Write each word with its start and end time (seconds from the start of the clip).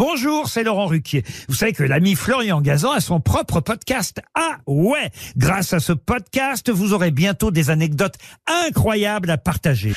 Bonjour, 0.00 0.48
c'est 0.48 0.64
Laurent 0.64 0.86
Ruquier. 0.86 1.24
Vous 1.46 1.54
savez 1.54 1.74
que 1.74 1.82
l'ami 1.82 2.14
Florian 2.14 2.62
Gazan 2.62 2.92
a 2.92 3.00
son 3.00 3.20
propre 3.20 3.60
podcast. 3.60 4.22
Ah 4.34 4.56
ouais 4.66 5.10
Grâce 5.36 5.74
à 5.74 5.78
ce 5.78 5.92
podcast, 5.92 6.70
vous 6.70 6.94
aurez 6.94 7.10
bientôt 7.10 7.50
des 7.50 7.68
anecdotes 7.68 8.14
incroyables 8.46 9.28
à 9.28 9.36
partager. 9.36 9.92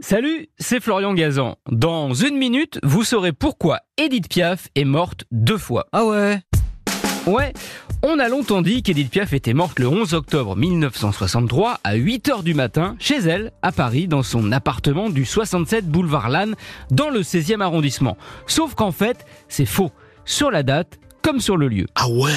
Salut, 0.00 0.48
c'est 0.58 0.80
Florian 0.80 1.14
Gazan. 1.14 1.54
Dans 1.70 2.12
une 2.12 2.36
minute, 2.36 2.80
vous 2.82 3.04
saurez 3.04 3.32
pourquoi 3.32 3.78
Edith 3.98 4.28
Piaf 4.28 4.66
est 4.74 4.84
morte 4.84 5.26
deux 5.30 5.58
fois. 5.58 5.86
Ah 5.92 6.06
ouais? 6.06 6.40
Ouais, 7.28 7.52
on 8.02 8.18
a 8.18 8.28
longtemps 8.28 8.62
dit 8.62 8.82
qu'Edith 8.82 9.10
Piaf 9.10 9.32
était 9.32 9.54
morte 9.54 9.78
le 9.78 9.88
11 9.88 10.14
octobre 10.14 10.56
1963 10.56 11.80
à 11.82 11.96
8h 11.96 12.42
du 12.42 12.54
matin 12.54 12.94
chez 12.98 13.16
elle, 13.16 13.52
à 13.62 13.72
Paris, 13.72 14.06
dans 14.06 14.22
son 14.22 14.52
appartement 14.52 15.10
du 15.10 15.24
67 15.24 15.86
boulevard 15.86 16.28
Lannes, 16.28 16.54
dans 16.90 17.10
le 17.10 17.22
16e 17.22 17.60
arrondissement. 17.60 18.16
Sauf 18.46 18.74
qu'en 18.74 18.92
fait, 18.92 19.26
c'est 19.48 19.66
faux. 19.66 19.90
Sur 20.24 20.50
la 20.50 20.62
date, 20.62 20.98
comme 21.22 21.40
sur 21.40 21.56
le 21.56 21.68
lieu. 21.68 21.86
Ah 21.94 22.08
ouais 22.08 22.32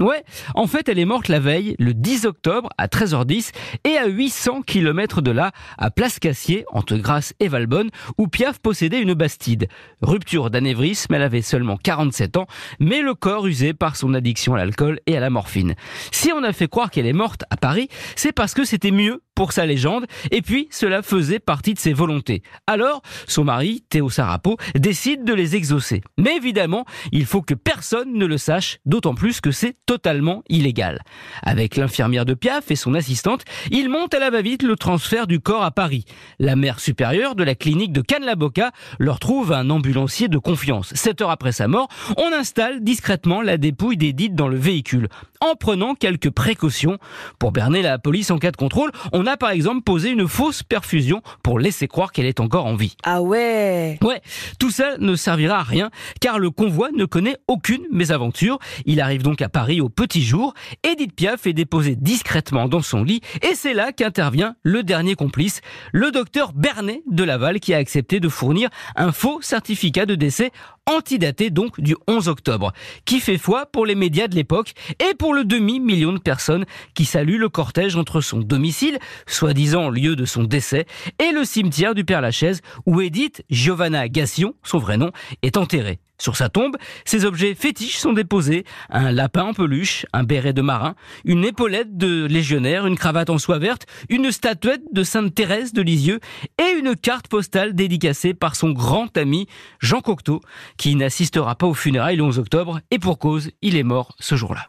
Ouais, 0.00 0.22
en 0.54 0.66
fait, 0.66 0.88
elle 0.88 0.98
est 0.98 1.04
morte 1.04 1.28
la 1.28 1.40
veille, 1.40 1.74
le 1.78 1.94
10 1.94 2.26
octobre, 2.26 2.68
à 2.78 2.86
13h10, 2.86 3.52
et 3.84 3.96
à 3.96 4.06
800 4.06 4.62
km 4.62 5.22
de 5.22 5.30
là, 5.30 5.52
à 5.78 5.90
Place 5.90 6.18
Cassier, 6.18 6.64
entre 6.72 6.96
Grasse 6.96 7.34
et 7.40 7.48
Valbonne, 7.48 7.90
où 8.18 8.28
Piaf 8.28 8.58
possédait 8.58 9.00
une 9.00 9.14
bastide. 9.14 9.68
Rupture 10.02 10.50
d'anévrisme, 10.50 11.14
elle 11.14 11.22
avait 11.22 11.42
seulement 11.42 11.76
47 11.76 12.36
ans, 12.36 12.46
mais 12.78 13.00
le 13.00 13.14
corps 13.14 13.46
usé 13.46 13.72
par 13.72 13.96
son 13.96 14.14
addiction 14.14 14.54
à 14.54 14.58
l'alcool 14.58 15.00
et 15.06 15.16
à 15.16 15.20
la 15.20 15.30
morphine. 15.30 15.74
Si 16.12 16.32
on 16.32 16.42
a 16.42 16.52
fait 16.52 16.68
croire 16.68 16.90
qu'elle 16.90 17.06
est 17.06 17.12
morte 17.12 17.44
à 17.50 17.56
Paris, 17.56 17.88
c'est 18.16 18.32
parce 18.32 18.54
que 18.54 18.64
c'était 18.64 18.90
mieux 18.90 19.22
pour 19.36 19.52
sa 19.52 19.66
légende, 19.66 20.06
et 20.32 20.42
puis 20.42 20.66
cela 20.72 21.02
faisait 21.02 21.38
partie 21.38 21.74
de 21.74 21.78
ses 21.78 21.92
volontés. 21.92 22.42
Alors, 22.66 23.02
son 23.28 23.44
mari, 23.44 23.84
Théo 23.88 24.10
Sarapo, 24.10 24.56
décide 24.74 25.24
de 25.24 25.34
les 25.34 25.54
exaucer. 25.54 26.02
Mais 26.18 26.34
évidemment, 26.36 26.84
il 27.12 27.26
faut 27.26 27.42
que 27.42 27.54
personne 27.54 28.14
ne 28.14 28.26
le 28.26 28.38
sache, 28.38 28.78
d'autant 28.86 29.14
plus 29.14 29.40
que 29.40 29.52
c'est 29.52 29.76
totalement 29.86 30.42
illégal. 30.48 31.02
Avec 31.42 31.76
l'infirmière 31.76 32.24
de 32.24 32.34
Piaf 32.34 32.70
et 32.70 32.76
son 32.76 32.94
assistante, 32.94 33.44
il 33.70 33.90
monte 33.90 34.14
à 34.14 34.18
la 34.18 34.30
va-vite 34.30 34.62
le 34.62 34.74
transfert 34.74 35.26
du 35.26 35.38
corps 35.38 35.62
à 35.62 35.70
Paris. 35.70 36.06
La 36.38 36.56
mère 36.56 36.80
supérieure 36.80 37.34
de 37.34 37.44
la 37.44 37.54
clinique 37.54 37.92
de 37.92 38.00
Cannes-la-Boca 38.00 38.72
leur 38.98 39.18
trouve 39.18 39.52
un 39.52 39.68
ambulancier 39.68 40.28
de 40.28 40.38
confiance. 40.38 40.94
Sept 40.94 41.20
heures 41.20 41.30
après 41.30 41.52
sa 41.52 41.68
mort, 41.68 41.88
on 42.16 42.32
installe 42.32 42.82
discrètement 42.82 43.42
la 43.42 43.58
dépouille 43.58 43.98
d'Edith 43.98 44.34
dans 44.34 44.48
le 44.48 44.56
véhicule, 44.56 45.08
en 45.40 45.54
prenant 45.54 45.94
quelques 45.94 46.30
précautions. 46.30 46.98
Pour 47.38 47.52
berner 47.52 47.82
la 47.82 47.98
police 47.98 48.30
en 48.30 48.38
cas 48.38 48.50
de 48.50 48.56
contrôle, 48.56 48.90
on 49.12 49.26
a 49.26 49.36
par 49.36 49.50
exemple 49.50 49.82
posé 49.82 50.10
une 50.10 50.28
fausse 50.28 50.62
perfusion 50.62 51.22
pour 51.42 51.58
laisser 51.58 51.88
croire 51.88 52.12
qu'elle 52.12 52.26
est 52.26 52.40
encore 52.40 52.66
en 52.66 52.76
vie. 52.76 52.96
Ah 53.02 53.22
ouais 53.22 53.98
Ouais, 54.02 54.20
tout 54.58 54.70
ça 54.70 54.96
ne 54.98 55.14
servira 55.14 55.58
à 55.58 55.62
rien 55.62 55.90
car 56.20 56.38
le 56.38 56.50
convoi 56.50 56.90
ne 56.94 57.04
connaît 57.04 57.36
aucune 57.48 57.86
mésaventure. 57.90 58.58
Il 58.84 59.00
arrive 59.00 59.22
donc 59.22 59.42
à 59.42 59.48
Paris 59.48 59.80
au 59.80 59.88
petit 59.88 60.22
jour. 60.22 60.54
Edith 60.82 61.14
Piaf 61.14 61.46
est 61.46 61.52
déposée 61.52 61.96
discrètement 61.96 62.68
dans 62.68 62.82
son 62.82 63.02
lit 63.02 63.20
et 63.42 63.54
c'est 63.54 63.74
là 63.74 63.92
qu'intervient 63.92 64.56
le 64.62 64.82
dernier 64.82 65.14
complice, 65.14 65.60
le 65.92 66.10
docteur 66.10 66.52
Bernet 66.52 67.02
de 67.10 67.24
Laval 67.24 67.60
qui 67.60 67.74
a 67.74 67.78
accepté 67.78 68.20
de 68.20 68.28
fournir 68.28 68.68
un 68.96 69.12
faux 69.12 69.40
certificat 69.42 70.06
de 70.06 70.14
décès 70.14 70.52
antidaté 70.86 71.50
donc 71.50 71.80
du 71.80 71.96
11 72.06 72.28
octobre, 72.28 72.72
qui 73.04 73.20
fait 73.20 73.38
foi 73.38 73.66
pour 73.66 73.86
les 73.86 73.94
médias 73.94 74.28
de 74.28 74.34
l'époque 74.34 74.72
et 75.00 75.14
pour 75.14 75.25
le 75.32 75.44
demi-million 75.44 76.12
de 76.12 76.18
personnes 76.18 76.64
qui 76.94 77.04
saluent 77.04 77.38
le 77.38 77.48
cortège 77.48 77.96
entre 77.96 78.20
son 78.20 78.38
domicile, 78.38 78.98
soi-disant 79.26 79.90
lieu 79.90 80.16
de 80.16 80.24
son 80.24 80.44
décès, 80.44 80.86
et 81.18 81.32
le 81.32 81.44
cimetière 81.44 81.94
du 81.94 82.04
Père 82.04 82.20
Lachaise 82.20 82.62
où 82.86 83.00
Edith 83.00 83.44
Giovanna 83.50 84.08
Gassion, 84.08 84.54
son 84.62 84.78
vrai 84.78 84.96
nom, 84.96 85.10
est 85.42 85.56
enterrée. 85.56 85.98
Sur 86.18 86.36
sa 86.36 86.48
tombe, 86.48 86.76
ses 87.04 87.24
objets 87.24 87.54
fétiches 87.54 87.98
sont 87.98 88.12
déposés. 88.12 88.64
Un 88.88 89.12
lapin 89.12 89.44
en 89.44 89.52
peluche, 89.52 90.06
un 90.12 90.24
béret 90.24 90.54
de 90.54 90.62
marin, 90.62 90.94
une 91.24 91.44
épaulette 91.44 91.96
de 91.98 92.24
légionnaire, 92.24 92.86
une 92.86 92.96
cravate 92.96 93.28
en 93.28 93.38
soie 93.38 93.58
verte, 93.58 93.86
une 94.08 94.32
statuette 94.32 94.82
de 94.92 95.02
Sainte 95.02 95.34
Thérèse 95.34 95.72
de 95.72 95.82
Lisieux 95.82 96.20
et 96.58 96.78
une 96.78 96.96
carte 96.96 97.28
postale 97.28 97.74
dédicacée 97.74 98.32
par 98.32 98.56
son 98.56 98.70
grand 98.70 99.14
ami 99.16 99.46
Jean 99.80 100.00
Cocteau, 100.00 100.40
qui 100.78 100.96
n'assistera 100.96 101.54
pas 101.54 101.66
aux 101.66 101.74
funérailles 101.74 102.16
le 102.16 102.22
11 102.22 102.38
octobre 102.38 102.80
et 102.90 102.98
pour 102.98 103.18
cause, 103.18 103.50
il 103.60 103.76
est 103.76 103.82
mort 103.82 104.14
ce 104.18 104.36
jour-là. 104.36 104.68